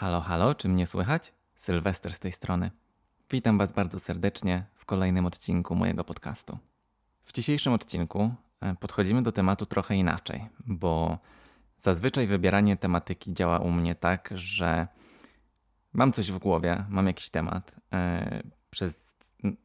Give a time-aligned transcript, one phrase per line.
[0.00, 1.32] Halo, halo, czy mnie słychać?
[1.54, 2.70] Sylwester z tej strony.
[3.30, 6.58] Witam Was bardzo serdecznie w kolejnym odcinku mojego podcastu.
[7.24, 11.18] W dzisiejszym odcinku e, podchodzimy do tematu trochę inaczej, bo
[11.78, 14.88] zazwyczaj wybieranie tematyki działa u mnie tak, że
[15.92, 19.14] mam coś w głowie, mam jakiś temat yy, przez,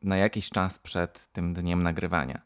[0.03, 2.41] na jakiś czas przed tym dniem nagrywania.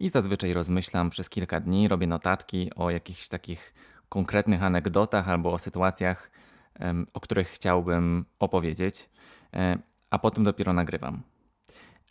[0.00, 3.74] I zazwyczaj rozmyślam przez kilka dni, robię notatki o jakichś takich
[4.08, 6.30] konkretnych anegdotach albo o sytuacjach,
[7.14, 9.10] o których chciałbym opowiedzieć,
[9.54, 9.78] e,
[10.10, 11.22] a potem dopiero nagrywam.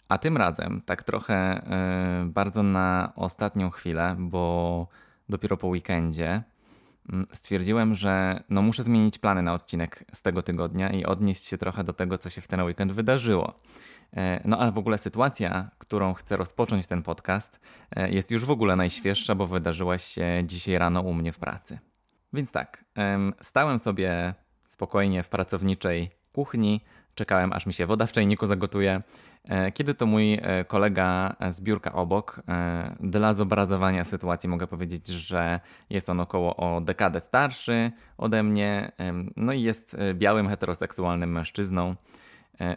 [0.10, 4.88] A tym razem, tak trochę e, bardzo na ostatnią chwilę, bo
[5.30, 6.44] dopiero po weekendzie
[7.10, 11.58] mm, stwierdziłem, że no muszę zmienić plany na odcinek z tego tygodnia i odnieść się
[11.58, 13.56] trochę do tego, co się w ten weekend wydarzyło.
[14.18, 17.60] E, no a w ogóle sytuacja, którą chcę rozpocząć ten podcast,
[18.10, 21.80] jest już w ogóle najświeższa, bo wydarzyła się dzisiaj rano u mnie w pracy.
[22.34, 22.86] Więc tak,
[23.42, 24.34] stałem sobie
[24.82, 26.82] spokojnie w pracowniczej kuchni,
[27.16, 29.00] czekałem aż mi się woda w czajniku zagotuje.
[29.44, 35.08] E, kiedy to mój e, kolega z biurka obok, e, dla zobrazowania sytuacji mogę powiedzieć,
[35.08, 38.92] że jest on około o dekadę starszy ode mnie,
[39.36, 41.96] no i jest białym, heteroseksualnym mężczyzną.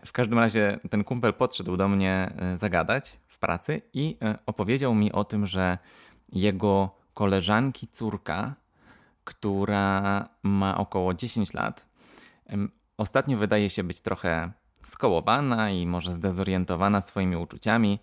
[0.06, 5.24] W każdym razie ten kumpel podszedł do mnie zagadać w pracy i opowiedział mi o
[5.24, 5.78] tym, że
[6.32, 8.54] jego koleżanki córka
[9.24, 11.86] która ma około 10 lat.
[12.96, 17.98] Ostatnio wydaje się być trochę skołowana i może zdezorientowana swoimi uczuciami.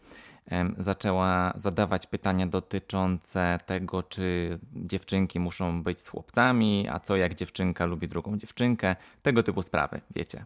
[0.78, 7.86] Zaczęła zadawać pytania dotyczące tego, czy dziewczynki muszą być z chłopcami, a co jak dziewczynka
[7.86, 10.46] lubi drugą dziewczynkę, tego typu sprawy, wiecie.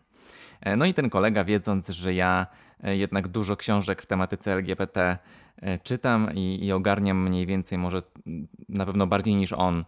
[0.62, 2.48] E, no i ten kolega, wiedząc, że ja
[2.84, 5.18] e, jednak dużo książek w tematyce LGBT
[5.62, 8.02] e, czytam i, i ogarniam mniej więcej, może
[8.70, 9.86] na pewno bardziej niż on,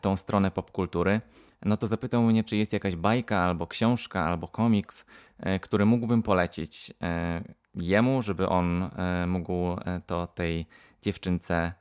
[0.00, 1.20] tą stronę popkultury,
[1.64, 5.04] no to zapytał mnie, czy jest jakaś bajka, albo książka, albo komiks,
[5.60, 6.94] który mógłbym polecić
[7.74, 8.90] jemu, żeby on
[9.26, 9.54] mógł
[10.06, 10.66] to tej
[11.02, 11.72] dziewczynce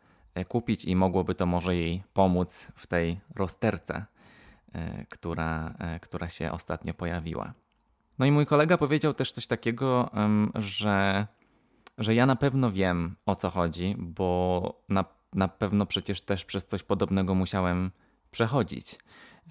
[0.47, 4.05] kupić i mogłoby to może jej pomóc w tej rozterce,
[5.09, 7.53] która, która się ostatnio pojawiła.
[8.19, 10.09] No i mój kolega powiedział też coś takiego,
[10.55, 11.27] że,
[11.97, 15.05] że ja na pewno wiem o co chodzi, bo na,
[15.35, 17.91] na pewno przecież też przez coś podobnego musiałem
[18.31, 18.99] przechodzić.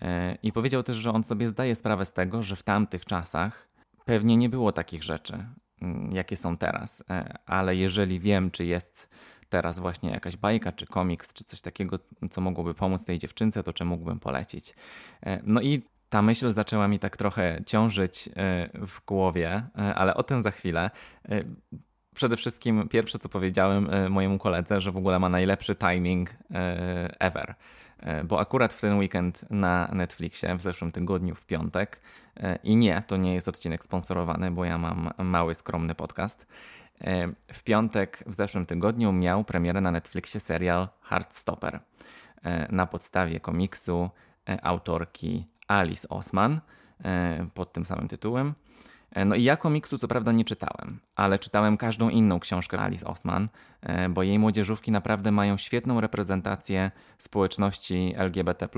[0.02, 3.68] E, I powiedział też, że on sobie zdaje sprawę z tego, że w tamtych czasach
[4.04, 5.46] pewnie nie było takich rzeczy,
[5.82, 9.08] mm, jakie są teraz, e, ale jeżeli wiem, czy jest
[9.48, 11.98] teraz właśnie jakaś bajka, czy komiks, czy coś takiego,
[12.30, 14.74] co mogłoby pomóc tej dziewczynce, to czy mógłbym polecić.
[15.22, 18.28] E, no i ta myśl zaczęła mi tak trochę ciążyć
[18.74, 19.62] w głowie,
[19.94, 20.90] ale o tym za chwilę.
[22.20, 26.30] E, przede wszystkim pierwsze, co powiedziałem mojemu koledze, że w ogóle ma najlepszy timing
[27.18, 27.54] ever.
[28.24, 32.00] Bo akurat w ten weekend na Netflixie w zeszłym tygodniu, w piątek,
[32.64, 36.46] i nie, to nie jest odcinek sponsorowany, bo ja mam mały, skromny podcast.
[37.52, 41.80] W piątek w zeszłym tygodniu miał premierę na Netflixie serial Heartstopper
[42.70, 44.10] na podstawie komiksu
[44.62, 46.60] autorki Alice Osman
[47.04, 48.54] e, pod tym samym tytułem.
[49.12, 53.06] E, no i ja komiksu co prawda nie czytałem, ale czytałem każdą inną książkę Alice
[53.06, 53.48] Osman,
[53.82, 58.68] e, bo jej młodzieżówki naprawdę mają świetną reprezentację społeczności LGBT+,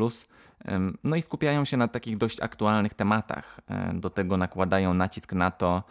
[1.05, 3.61] no i skupiają się na takich dość aktualnych tematach.
[3.95, 5.83] Do tego nakładają nacisk na to,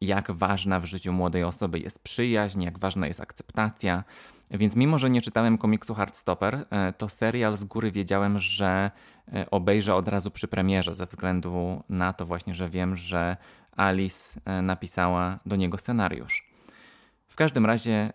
[0.00, 4.04] jak ważna w życiu młodej osoby jest przyjaźń, jak ważna jest akceptacja.
[4.50, 8.90] Więc mimo, że nie czytałem komiksu Heartstopper, e, to serial z góry wiedziałem, że
[9.32, 13.36] e, obejrzę od razu przy premierze, ze względu na to właśnie, że wiem, że
[13.76, 16.52] Alice e, napisała do niego scenariusz.
[17.28, 18.12] W każdym razie,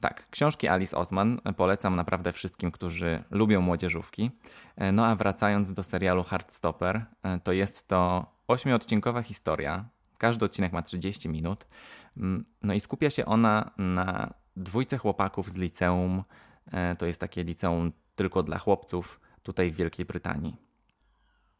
[0.00, 4.30] tak, książki Alice Osman polecam naprawdę wszystkim, którzy lubią młodzieżówki.
[4.92, 7.04] No a wracając do serialu Heartstopper,
[7.44, 9.84] to jest to ośmiodcinkowa historia.
[10.18, 11.66] Każdy odcinek ma 30 minut.
[12.16, 16.22] Mm, no i skupia się ona na dwójce chłopaków z liceum.
[16.72, 20.56] E, to jest takie liceum tylko dla chłopców tutaj w Wielkiej Brytanii.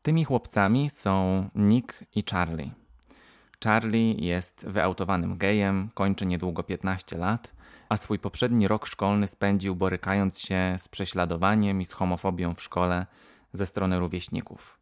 [0.03, 2.71] Tymi chłopcami są Nick i Charlie.
[3.65, 7.53] Charlie jest wyautowanym gejem, kończy niedługo 15 lat,
[7.89, 13.07] a swój poprzedni rok szkolny spędził borykając się z prześladowaniem i z homofobią w szkole
[13.53, 14.79] ze strony rówieśników.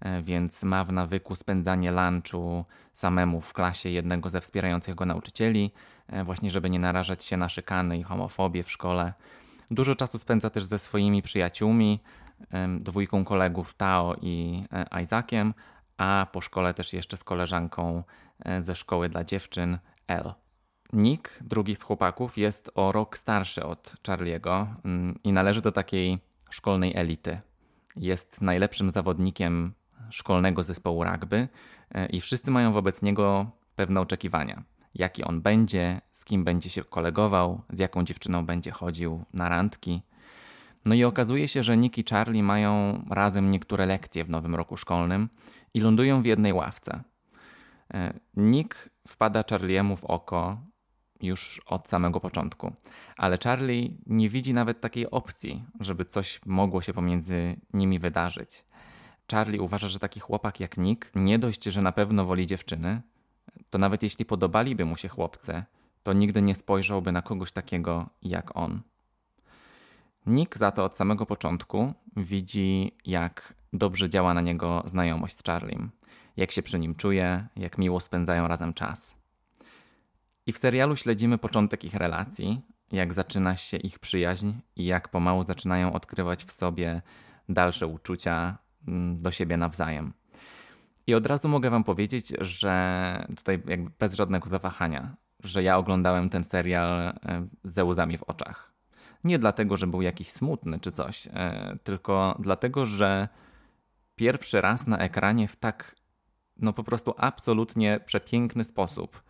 [0.00, 2.64] E, więc ma w nawyku spędzanie lunchu
[2.94, 5.70] samemu w klasie jednego ze wspierających go nauczycieli,
[6.08, 9.12] e, właśnie żeby nie narażać się na szykany i homofobię w szkole.
[9.70, 12.00] Dużo czasu spędza też ze swoimi przyjaciółmi,
[12.80, 15.54] dwójką kolegów Tao i e, Isaaciem,
[16.00, 18.02] a po szkole też jeszcze z koleżanką
[18.58, 20.32] ze szkoły dla dziewczyn L.
[20.92, 26.18] Nick, drugi z chłopaków, jest o rok starszy od Charliego mm, i należy do takiej
[26.50, 27.40] szkolnej elity.
[27.96, 29.72] Jest najlepszym zawodnikiem
[30.10, 31.48] szkolnego zespołu rugby
[32.10, 34.62] i wszyscy mają wobec niego pewne oczekiwania.
[34.94, 40.02] Jaki on będzie, z kim będzie się kolegował, z jaką dziewczyną będzie chodził na randki.
[40.84, 44.76] No i okazuje się, że Nick i Charlie mają razem niektóre lekcje w nowym roku
[44.76, 45.28] szkolnym
[45.74, 47.02] i lądują w jednej ławce.
[48.36, 50.60] Nick wpada Charliemu w oko
[51.22, 52.72] już od samego początku.
[53.16, 58.64] Ale Charlie nie widzi nawet takiej opcji, żeby coś mogło się pomiędzy nimi wydarzyć.
[59.30, 63.02] Charlie uważa, że taki chłopak jak Nick nie dość, że na pewno woli dziewczyny,
[63.70, 65.64] to nawet jeśli podobaliby mu się chłopcy,
[66.02, 68.80] to nigdy nie spojrzałby na kogoś takiego jak on.
[70.26, 75.90] Nick za to od samego początku widzi, jak dobrze działa na niego znajomość z Charliem,
[76.36, 79.16] jak się przy nim czuje, jak miło spędzają razem czas.
[80.46, 82.60] I w serialu śledzimy początek ich relacji,
[82.92, 87.02] jak zaczyna się ich przyjaźń i jak pomału zaczynają odkrywać w sobie
[87.48, 88.58] dalsze uczucia
[88.88, 90.12] mm, do siebie nawzajem.
[91.06, 96.28] I od razu mogę Wam powiedzieć, że tutaj jakby bez żadnego zawahania, że ja oglądałem
[96.28, 97.14] ten serial e,
[97.64, 98.72] ze łzami w oczach.
[99.24, 103.28] Nie dlatego, że był jakiś smutny czy coś, e, tylko dlatego, że
[104.16, 105.96] pierwszy raz na ekranie w tak,
[106.56, 109.22] no po prostu absolutnie przepiękny sposób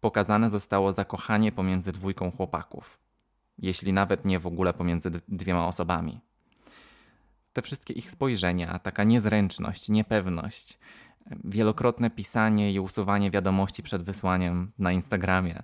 [0.00, 2.98] pokazane zostało zakochanie pomiędzy dwójką chłopaków,
[3.58, 6.20] jeśli nawet nie w ogóle pomiędzy dwiema osobami.
[7.52, 10.78] Te wszystkie ich spojrzenia, taka niezręczność, niepewność,
[11.44, 15.62] wielokrotne pisanie i usuwanie wiadomości przed wysłaniem na Instagramie.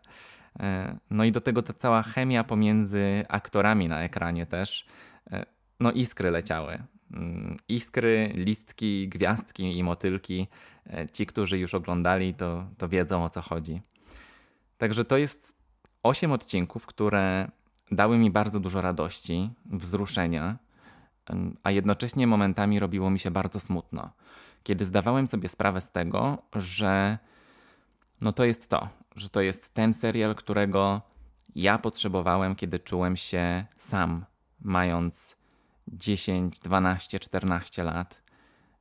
[0.60, 4.86] E, no i do tego ta cała chemia pomiędzy aktorami na ekranie też.
[5.30, 5.46] E,
[5.80, 6.82] no iskry leciały.
[7.12, 10.48] Mm, iskry, listki, gwiazdki i motylki.
[10.86, 13.82] E, ci, którzy już oglądali, to, to wiedzą o co chodzi.
[14.78, 15.56] Także to jest
[16.02, 17.50] osiem odcinków, które
[17.90, 20.58] dały mi bardzo dużo radości, wzruszenia,
[21.62, 24.10] a jednocześnie momentami robiło mi się bardzo smutno,
[24.62, 27.18] kiedy zdawałem sobie sprawę z tego, że
[28.20, 31.02] no to jest to, że to jest ten serial, którego
[31.54, 34.24] ja potrzebowałem, kiedy czułem się sam,
[34.60, 35.36] mając
[35.88, 38.22] 10, 12, 14 lat,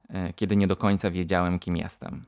[0.09, 2.25] e, kiedy nie do końca wiedziałem, kim jestem.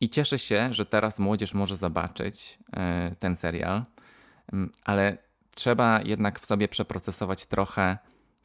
[0.00, 3.84] I cieszę się, że teraz młodzież może zobaczyć e, ten serial,
[4.52, 5.18] mm, ale
[5.54, 7.98] trzeba jednak w sobie przeprocesować trochę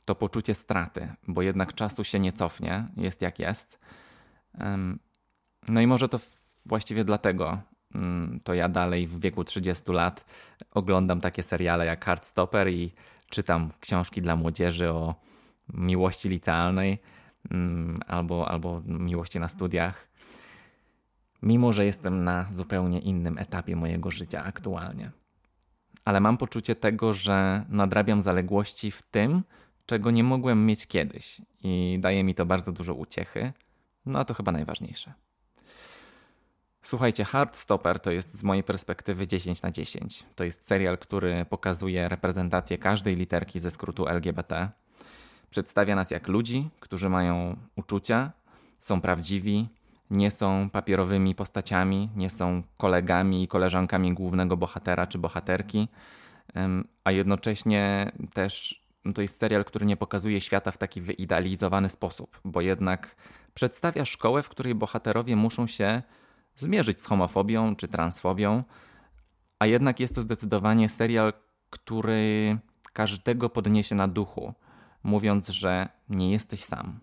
[0.05, 3.79] to poczucie straty, bo jednak czasu się nie cofnie, jest jak jest.
[5.67, 6.19] No i może to
[6.65, 7.61] właściwie dlatego
[8.43, 10.25] to ja dalej w wieku 30 lat
[10.71, 12.91] oglądam takie seriale jak Heartstopper i
[13.29, 15.15] czytam książki dla młodzieży o
[15.73, 16.97] miłości licealnej
[17.51, 20.15] mm, albo, albo miłości na studiach
[21.45, 25.11] mimo że jestem na zupełnie innym etapie mojego życia aktualnie.
[26.05, 29.43] Ale mam poczucie tego, że nadrabiam zaległości w tym,
[29.85, 33.53] czego nie mogłem mieć kiedyś, i daje mi to bardzo dużo uciechy.
[34.05, 35.13] No a to chyba najważniejsze.
[36.85, 40.23] Słuchajcie, Hardstopper to jest z mojej perspektywy 10 na 10.
[40.35, 44.69] To jest serial, który pokazuje reprezentację każdej literki ze skrótu LGBT.
[45.49, 48.31] Przedstawia nas jak ludzi, którzy mają uczucia,
[48.79, 49.67] są prawdziwi,
[50.09, 55.87] nie są papierowymi postaciami, nie są kolegami i koleżankami głównego bohatera czy bohaterki,
[57.03, 62.39] a jednocześnie też no to jest serial, który nie pokazuje świata w taki wyidealizowany sposób,
[62.43, 63.15] bo jednak
[63.53, 66.01] przedstawia szkołę, w której bohaterowie muszą się
[66.55, 68.63] zmierzyć z homofobią czy transfobią,
[69.59, 71.33] a jednak jest to zdecydowanie serial,
[71.69, 72.57] który
[72.93, 74.53] każdego podniesie na duchu,
[75.03, 76.99] mówiąc, że nie jesteś sam.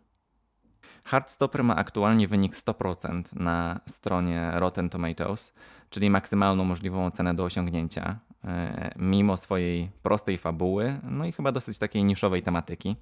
[1.04, 5.54] Hardstopper ma aktualnie wynik 100% na stronie Rotten Tomatoes,
[5.90, 11.78] czyli maksymalną możliwą ocenę do osiągnięcia, e, mimo swojej prostej fabuły, no i chyba dosyć
[11.78, 12.96] takiej niszowej tematyki.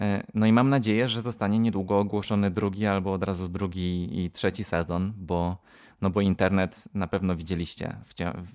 [0.00, 4.30] E, no i mam nadzieję, że zostanie niedługo ogłoszony drugi albo od razu drugi i
[4.30, 5.56] trzeci sezon, bo
[6.02, 7.96] no bo internet na pewno widzieliście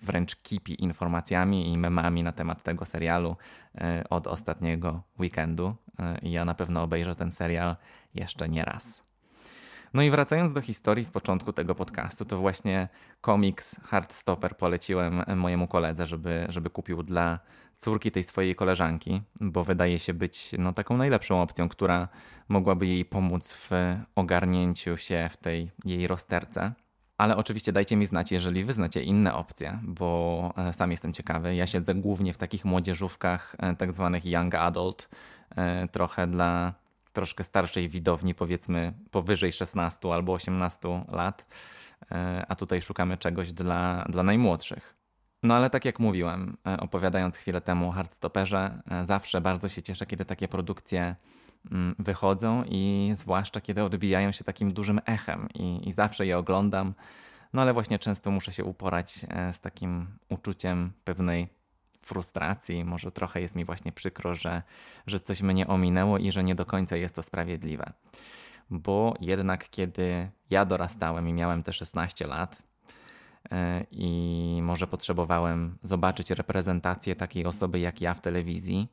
[0.03, 3.35] wręcz kipi informacjami i memami na temat tego serialu
[3.75, 5.75] e, od ostatniego weekendu.
[5.99, 7.75] E, I ja na pewno obejrzę ten serial
[8.13, 9.03] jeszcze nie raz.
[9.97, 12.87] No i wracając do historii z początku tego podcastu, to właśnie
[13.21, 17.39] komiks Hardstopper poleciłem mojemu koledze, żeby, żeby kupił dla
[17.77, 22.07] córki tej swojej koleżanki, bo wydaje się być no, taką najlepszą opcją, która
[22.47, 23.71] mogłaby jej pomóc w
[24.15, 26.73] ogarnięciu się w tej jej rozterce.
[27.17, 31.55] Ale oczywiście dajcie mi znać, jeżeli wy znacie inne opcje, bo e, sam jestem ciekawy.
[31.55, 35.09] Ja siedzę głównie w takich młodzieżówkach, e, tak zwanych young adult,
[35.55, 36.73] e, trochę dla
[37.17, 41.45] troszkę starszej widowni, powiedzmy powyżej 16 albo 18 lat,
[42.47, 44.95] a tutaj szukamy czegoś dla, dla najmłodszych.
[45.43, 50.25] No ale tak jak mówiłem, opowiadając chwilę temu o Hardstopperze, zawsze bardzo się cieszę, kiedy
[50.25, 51.15] takie produkcje
[51.71, 56.93] mm, wychodzą i zwłaszcza kiedy odbijają się takim dużym echem i, i zawsze je oglądam.
[57.53, 61.56] No ale właśnie często muszę się uporać e, z takim uczuciem pewnej
[62.07, 62.85] frustracji.
[62.85, 64.63] Może trochę jest mi właśnie przykro, że,
[65.07, 67.93] że coś mnie ominęło i że nie do końca jest to sprawiedliwe.
[68.69, 72.63] Bo jednak kiedy ja dorastałem i miałem te 16 lat,
[73.51, 78.87] e, i może potrzebowałem zobaczyć reprezentację takiej osoby jak ja w telewizji,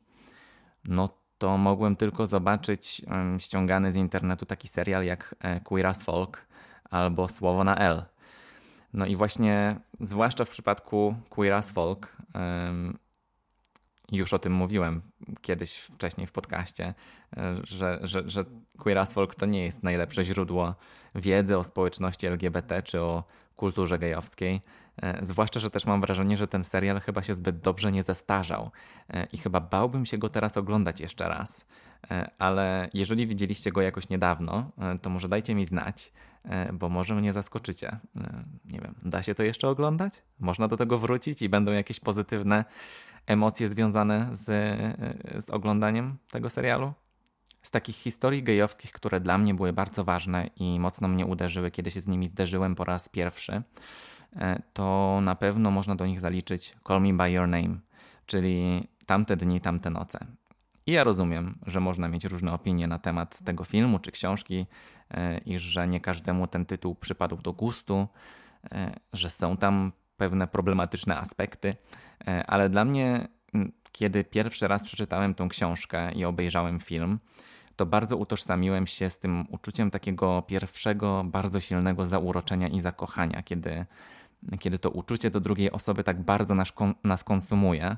[0.85, 3.01] no to mogłem tylko zobaczyć
[3.39, 6.47] ściągany z internetu taki serial jak e, Queer as Folk
[6.89, 8.05] albo Słowo na L.
[8.93, 12.17] No i właśnie, zwłaszcza w przypadku Queer as Folk,
[14.11, 15.01] już o tym mówiłem
[15.41, 16.93] kiedyś wcześniej w podcaście,
[17.37, 18.45] e, że, że, że
[18.77, 20.75] Queer as Folk to nie jest najlepsze źródło
[21.15, 23.23] wiedzy o społeczności LGBT czy o
[23.55, 24.61] kulturze gejowskiej.
[25.01, 28.71] E, zwłaszcza, że też mam wrażenie, że ten serial chyba się zbyt dobrze nie zestarzał
[29.09, 31.65] e, i chyba bałbym się go teraz oglądać jeszcze raz.
[32.37, 34.71] Ale jeżeli widzieliście go jakoś niedawno,
[35.01, 36.13] to może dajcie mi znać,
[36.73, 37.99] bo może mnie zaskoczycie.
[38.65, 40.23] Nie wiem, da się to jeszcze oglądać?
[40.39, 42.65] Można do tego wrócić i będą jakieś pozytywne
[43.27, 44.43] emocje związane z,
[45.45, 46.93] z oglądaniem tego serialu.
[47.61, 51.91] Z takich historii gejowskich, które dla mnie były bardzo ważne i mocno mnie uderzyły, kiedy
[51.91, 53.61] się z nimi zderzyłem po raz pierwszy,
[54.35, 57.77] e, to na pewno można do nich zaliczyć Call Me By Your Name,
[58.25, 60.19] czyli tamte dni, tamte noce.
[60.87, 64.65] I ja rozumiem, że można mieć różne opinie na temat tego filmu czy książki
[65.11, 68.07] e, i że nie każdemu ten tytuł przypadł do gustu,
[68.71, 71.75] e, że są tam pewne problematyczne aspekty,
[72.27, 73.27] e, ale dla mnie,
[73.91, 77.19] kiedy pierwszy raz przeczytałem tą książkę i obejrzałem film,
[77.75, 83.85] to bardzo utożsamiłem się z tym uczuciem takiego pierwszego, bardzo silnego zauroczenia i zakochania, kiedy,
[84.59, 87.97] kiedy to uczucie do drugiej osoby tak bardzo nas, nas konsumuje,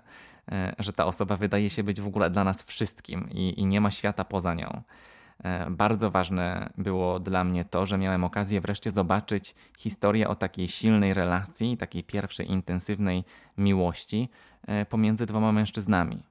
[0.52, 3.82] e, że ta osoba wydaje się być w ogóle dla nas wszystkim i, i nie
[3.82, 4.82] ma świata poza nią.
[5.44, 10.68] E, bardzo ważne było dla mnie to, że miałem okazję wreszcie zobaczyć historię o takiej
[10.68, 13.24] silnej relacji, takiej pierwszej intensywnej
[13.58, 14.30] miłości
[14.68, 16.24] e, pomiędzy dwoma mężczyznami.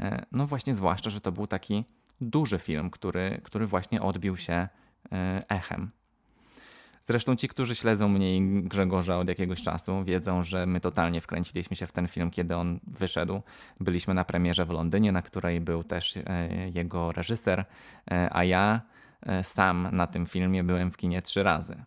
[0.00, 1.84] E, no właśnie, zwłaszcza, że to był taki
[2.20, 4.68] duży film, który, który właśnie odbił się
[5.48, 5.90] echem.
[7.02, 11.76] Zresztą ci, którzy śledzą mnie i Grzegorza od jakiegoś czasu, wiedzą, że my totalnie wkręciliśmy
[11.76, 13.42] się w ten film, kiedy on wyszedł.
[13.80, 17.64] Byliśmy na premierze w Londynie, na której był też e, jego reżyser,
[18.10, 18.80] e, a ja
[19.22, 21.84] e, sam na tym filmie byłem w kinie trzy razy.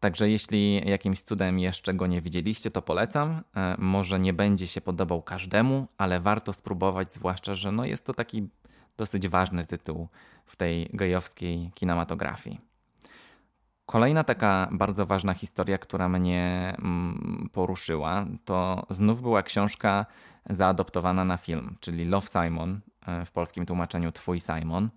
[0.00, 3.42] Także jeśli jakimś cudem jeszcze go nie widzieliście, to polecam.
[3.78, 8.48] Może nie będzie się podobał każdemu, ale warto spróbować, zwłaszcza, że no jest to taki
[8.96, 10.08] dosyć ważny tytuł
[10.46, 12.69] w tej gejowskiej kinematografii.
[13.90, 20.06] Kolejna taka bardzo ważna historia, która mnie mm, poruszyła, to znów była książka
[20.50, 24.88] zaadoptowana na film, czyli Love Simon, e, w polskim tłumaczeniu Twój Simon.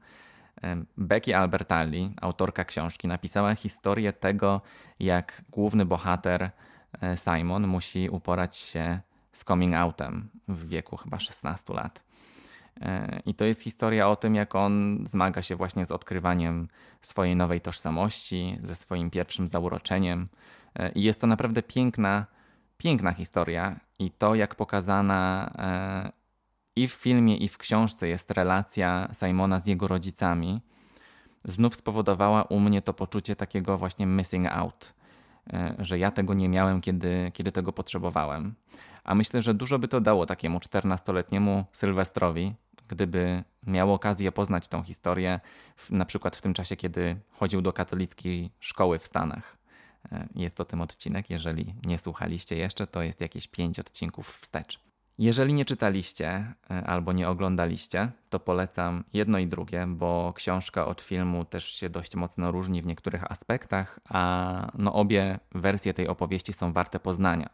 [0.64, 4.62] E, Becky Albertalli, autorka książki, napisała historię tego,
[5.00, 6.50] jak główny bohater
[7.02, 9.00] e, Simon musi uporać się
[9.32, 12.04] z coming outem w wieku chyba 16 lat.
[13.26, 16.68] I to jest historia o tym, jak on zmaga się właśnie z odkrywaniem
[17.02, 20.28] swojej nowej tożsamości, ze swoim pierwszym zauroczeniem.
[20.96, 22.26] I jest to naprawdę piękna,
[22.78, 23.80] piękna historia.
[24.00, 26.12] I to, jak pokazana e,
[26.76, 30.62] i w filmie, i w książce jest relacja Simona z jego rodzicami,
[31.46, 35.03] znów spowodowała u mnie to poczucie takiego właśnie missing out, e,
[35.80, 38.56] że ja tego nie miałem, kiedy, kiedy tego potrzebowałem.
[39.04, 42.54] A myślę, że dużo by to dało takiemu 14-letniemu Sylwestrowi,
[42.88, 45.40] gdyby miał okazję poznać tą historię,
[45.90, 49.58] na przykład w tym czasie, kiedy chodził do katolickiej szkoły w Stanach.
[50.12, 51.30] E, jest to tym odcinek.
[51.30, 54.80] Jeżeli nie słuchaliście jeszcze, to jest jakieś pięć odcinków wstecz.
[55.18, 61.02] Jeżeli nie czytaliście e, albo nie oglądaliście, to polecam jedno i drugie, bo książka od
[61.02, 66.54] filmu też się dość mocno różni w niektórych aspektach, a no obie wersje tej opowieści
[66.54, 67.50] są warte poznania.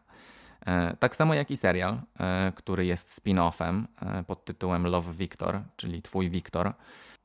[0.66, 3.84] E, tak samo jak i serial, e, który jest spin-offem
[4.28, 6.74] pod tytułem Love Victor, czyli Twój Wiktor.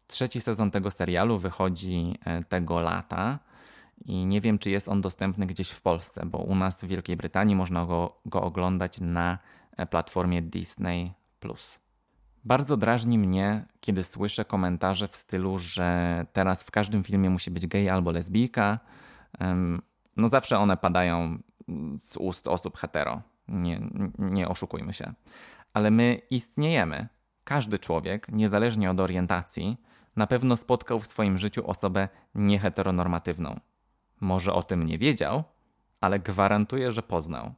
[0.06, 3.38] Trzeci sezon tego serialu wychodzi tego lata
[4.04, 7.16] i nie wiem, czy jest on dostępny gdzieś w Polsce, bo u nas w Wielkiej
[7.16, 9.38] Brytanii można go, go oglądać na
[9.90, 11.12] platformie Disney.
[12.44, 17.66] Bardzo drażni mnie, kiedy słyszę komentarze w stylu, że teraz w każdym filmie musi być
[17.66, 18.78] gej albo lesbijka.
[20.16, 21.38] No zawsze one padają
[21.98, 23.22] z ust osób hetero.
[23.48, 23.80] Nie,
[24.18, 25.12] nie oszukujmy się.
[25.72, 27.08] Ale my istniejemy.
[27.44, 29.76] Każdy człowiek, niezależnie od orientacji,
[30.16, 33.60] na pewno spotkał w swoim życiu osobę nieheteronormatywną.
[34.20, 35.44] Może o tym nie wiedział,
[36.00, 37.54] ale gwarantuję, że poznał.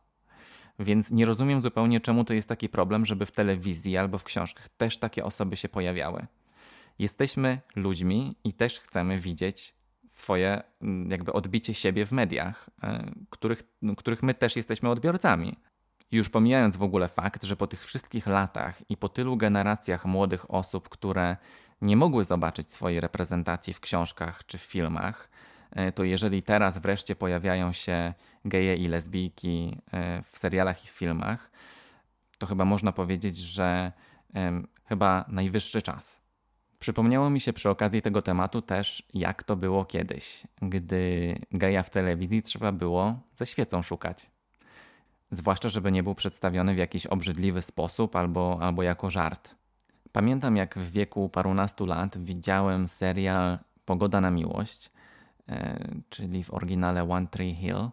[0.79, 4.69] Więc nie rozumiem zupełnie, czemu to jest taki problem, żeby w telewizji albo w książkach
[4.69, 6.27] też takie osoby się pojawiały.
[6.99, 9.75] jesteśmy ludźmi i też chcemy widzieć
[10.07, 15.57] swoje mm, jakby odbicie siebie w mediach, e, których, no, których my też jesteśmy odbiorcami.
[16.11, 20.51] Już pomijając w ogóle fakt, że po tych wszystkich latach i po tylu generacjach młodych
[20.51, 21.37] osób, które
[21.81, 25.29] nie mogły zobaczyć swojej reprezentacji w książkach czy w filmach,
[25.95, 31.51] to jeżeli teraz wreszcie pojawiają się geje i lesbijki e, w serialach i filmach,
[32.39, 33.93] to chyba można powiedzieć, że
[34.85, 36.21] chyba najwyższy czas.
[36.79, 41.91] Przypomniało mi się przy okazji tego tematu też, jak to było kiedyś, gdy geja w
[41.91, 44.31] telewizji trzeba było ze świecą szukać.
[45.31, 49.55] Zwłaszcza, żeby nie był przedstawiony w jakiś obrzydliwy sposób albo, albo jako żart.
[50.13, 54.91] Pamiętam, jak w wieku parunastu lat widziałem serial Pogoda na miłość, e,
[56.09, 57.89] czyli w oryginale One Tree Hill.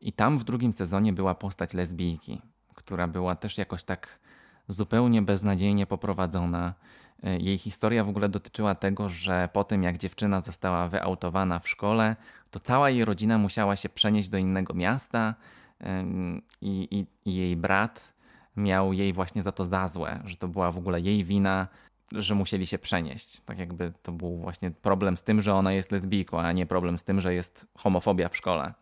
[0.00, 2.42] I tam w drugim sezonie była postać lesbijki,
[2.74, 4.18] która była też jakoś tak
[4.68, 6.74] zupełnie beznadziejnie poprowadzona.
[7.22, 11.68] E, jej historia w ogóle dotyczyła tego, że po tym jak dziewczyna została wyautowana w
[11.68, 12.16] szkole,
[12.50, 15.34] to cała jej rodzina musiała się przenieść do innego miasta
[16.60, 18.14] i, i, i jej brat
[18.56, 21.68] miał jej właśnie za to za złe, że to była w ogóle jej wina,
[22.14, 23.40] że musieli się przenieść.
[23.40, 26.98] Tak jakby to był właśnie problem z tym, że ona jest lesbijką, a nie problem
[26.98, 28.74] z tym, że jest homofobia w szkole.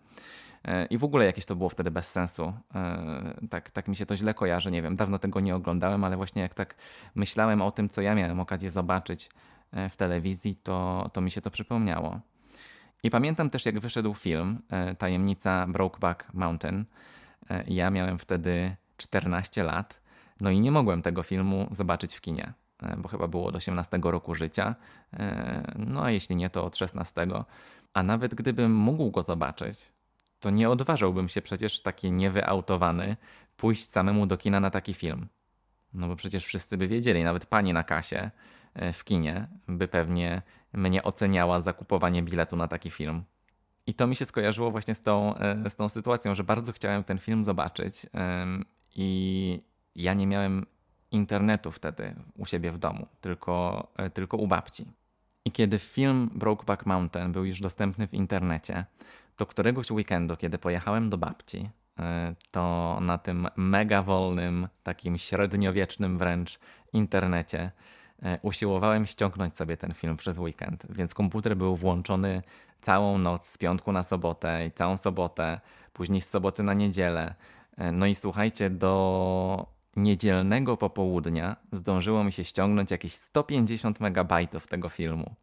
[0.64, 2.52] E, I w ogóle jakieś to było wtedy bez sensu.
[2.74, 6.16] E, tak, tak mi się to źle kojarzy, nie wiem, dawno tego nie oglądałem, ale
[6.16, 6.74] właśnie jak tak
[7.14, 9.30] myślałem o tym, co ja miałem okazję zobaczyć
[9.72, 12.20] e, w telewizji, to, to mi się to przypomniało.
[13.02, 14.58] I pamiętam też, jak wyszedł film
[14.98, 16.84] Tajemnica Brokeback Mountain.
[17.66, 20.00] Ja miałem wtedy 14 lat,
[20.40, 22.52] no i nie mogłem tego filmu zobaczyć w kinie,
[22.98, 24.74] bo chyba było od 18 roku życia,
[25.76, 27.26] no a jeśli nie, to od 16.
[27.94, 29.92] A nawet gdybym mógł go zobaczyć,
[30.40, 33.16] to nie odważałbym się przecież taki niewyautowany
[33.56, 35.28] pójść samemu do kina na taki film.
[35.94, 38.30] No bo przecież wszyscy by wiedzieli, nawet pani na kasie
[38.74, 43.24] e, w kinie by pewnie mnie oceniała za kupowanie biletu na taki film.
[43.86, 47.04] I to mi się skojarzyło właśnie z tą, e, z tą sytuacją, że bardzo chciałem
[47.04, 48.06] ten film zobaczyć
[48.94, 49.62] i
[49.94, 50.66] ja nie miałem
[51.12, 54.86] internetu wtedy u siebie w domu, tylko, e, tylko u babci.
[55.44, 58.84] I kiedy film Brokeback Mountain był już dostępny w internecie,
[59.36, 66.18] to któregoś weekendu, kiedy pojechałem do babci, e, to na tym mega wolnym, takim średniowiecznym
[66.18, 66.58] wręcz
[66.92, 67.70] internecie
[68.22, 72.42] e, usiłowałem ściągnąć sobie ten film przez weekend, więc komputer był włączony
[72.80, 75.60] całą noc z piątku na sobotę i całą sobotę,
[75.92, 77.34] później z soboty na niedzielę.
[77.92, 85.34] No i słuchajcie, do niedzielnego popołudnia zdążyło mi się ściągnąć jakieś 150 megabajtów tego filmu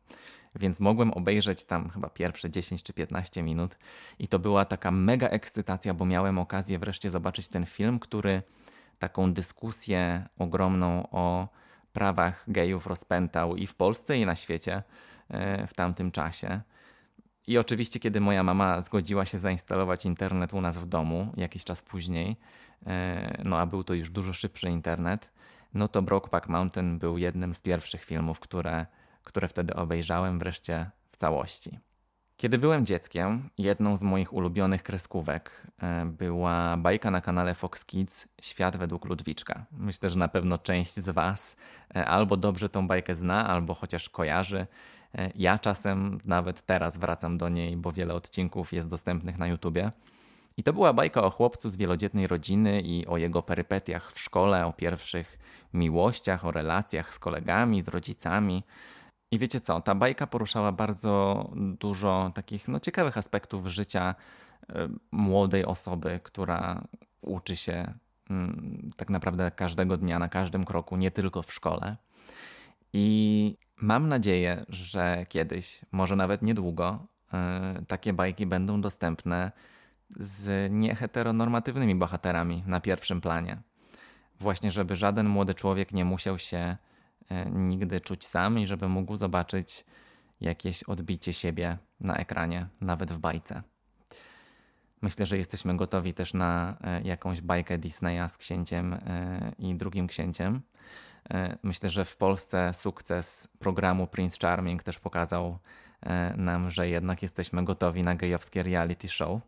[0.57, 3.77] więc mogłem obejrzeć tam chyba pierwsze 10 czy 15 minut
[4.19, 8.41] i to była taka mega ekscytacja, bo miałem okazję wreszcie zobaczyć ten film, który
[8.99, 11.47] taką dyskusję ogromną o
[11.93, 14.83] prawach gejów rozpętał i w Polsce, i na świecie
[15.29, 16.61] e, w tamtym czasie.
[17.47, 21.81] I oczywiście, kiedy moja mama zgodziła się zainstalować internet u nas w domu jakiś czas
[21.81, 22.37] później,
[22.87, 25.31] e, no a był to już dużo szybszy internet,
[25.73, 28.85] no to Brokeback Mountain był jednym z pierwszych filmów, które
[29.27, 31.79] które wtedy obejrzałem wreszcie w całości.
[32.37, 38.27] Kiedy byłem dzieckiem, jedną z moich ulubionych kreskówek e, była bajka na kanale Fox Kids
[38.41, 39.65] Świat według Ludwiczka.
[39.71, 41.57] Myślę, że na pewno część z Was
[41.95, 44.67] e, albo dobrze tą bajkę zna, albo chociaż kojarzy.
[45.15, 49.91] E, ja czasem nawet teraz wracam do niej, bo wiele odcinków jest dostępnych na YouTubie.
[50.57, 54.65] I to była bajka o chłopcu z wielodzietnej rodziny i o jego perypetiach w szkole,
[54.65, 55.39] o pierwszych
[55.73, 58.63] miłościach, o relacjach z kolegami, z rodzicami.
[59.31, 64.15] I wiecie co, ta bajka poruszała bardzo dużo takich no, ciekawych aspektów życia
[64.69, 66.83] e, młodej osoby, która
[67.21, 67.93] uczy się
[68.29, 71.97] mm, tak naprawdę każdego dnia, na każdym kroku, nie tylko w szkole.
[72.93, 76.99] I mam nadzieję, że kiedyś, może nawet niedługo,
[77.33, 79.51] e, takie bajki będą dostępne
[80.19, 83.57] z nieheteronormatywnymi bohaterami na pierwszym planie.
[84.39, 86.77] Właśnie, żeby żaden młody człowiek nie musiał się
[87.51, 89.85] nigdy czuć sam i żeby mógł zobaczyć
[90.41, 93.63] jakieś odbicie siebie na ekranie, nawet w bajce.
[95.01, 100.07] Myślę, że jesteśmy gotowi też na e, jakąś bajkę Disneya z księciem e, i drugim
[100.07, 100.61] księciem.
[101.63, 105.59] Myślę, że w Polsce sukces programu Prince Charming też pokazał
[106.37, 109.41] nam, że jednak jesteśmy gotowi na gejowskie reality show.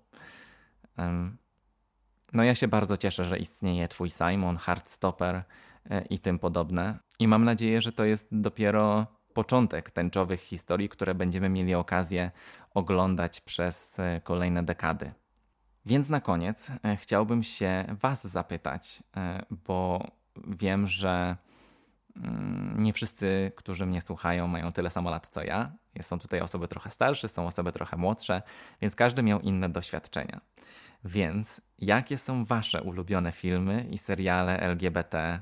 [2.34, 5.44] No ja się bardzo cieszę, że istnieje Twój Simon, Heartstopper,
[6.10, 7.00] i tym podobne.
[7.20, 12.32] I mam nadzieję, że to jest dopiero początek tęczowych historii, które będziemy mieli okazję
[12.74, 15.12] oglądać przez e, kolejne dekady.
[15.86, 20.08] Więc na koniec e, chciałbym się Was zapytać, e, bo
[20.48, 21.38] wiem, że
[22.16, 25.72] mm, nie wszyscy, którzy mnie słuchają, mają tyle samo lat co ja.
[26.02, 28.42] Są tutaj osoby trochę starsze, są osoby trochę młodsze,
[28.82, 30.42] więc każdy miał inne doświadczenia.
[31.06, 35.42] Więc jakie są Wasze ulubione filmy i seriale LGBT,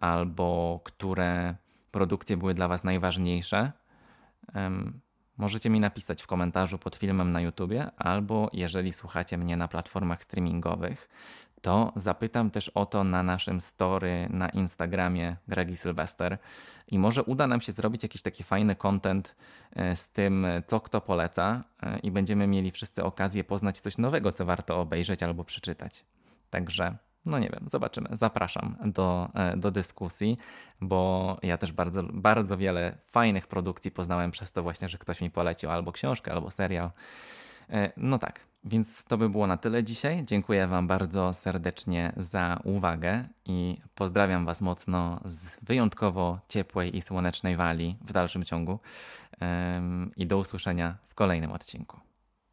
[0.00, 1.54] albo które
[1.90, 3.72] produkcje były dla Was najważniejsze?
[5.36, 10.22] Możecie mi napisać w komentarzu pod filmem na YouTubie, albo jeżeli słuchacie mnie na platformach
[10.22, 11.08] streamingowych,
[11.64, 16.38] to zapytam też o to na naszym story na Instagramie Gregi Sylwester
[16.88, 19.36] i może uda nam się zrobić jakiś taki fajny content
[19.76, 24.32] e, z tym, co kto poleca e, i będziemy mieli wszyscy okazję poznać coś nowego,
[24.32, 26.04] co warto obejrzeć albo przeczytać.
[26.50, 26.96] Także
[27.26, 28.08] no nie wiem, zobaczymy.
[28.12, 30.38] Zapraszam do, e, do dyskusji,
[30.80, 35.30] bo ja też bardzo, bardzo wiele fajnych produkcji poznałem przez to właśnie, że ktoś mi
[35.30, 36.90] polecił albo książkę, albo serial.
[37.70, 40.24] E, no tak, więc to by było na tyle dzisiaj.
[40.26, 47.56] Dziękuję Wam bardzo serdecznie za uwagę i pozdrawiam Was mocno z wyjątkowo ciepłej i słonecznej
[47.56, 48.78] wali w dalszym ciągu.
[50.16, 52.00] I do usłyszenia w kolejnym odcinku.